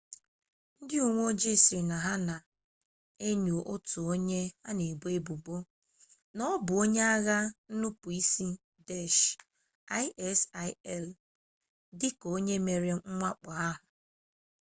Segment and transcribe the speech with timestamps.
[0.81, 5.55] ndị uwe ojii sị na ha na-enyo otu onye a na-ebo ebubo
[6.35, 7.37] na ọ bụ onye agha
[7.71, 8.47] nnupuisi
[8.87, 9.23] daesh
[10.29, 11.05] isil
[11.99, 13.81] dịka onye mere mwakpo ahụ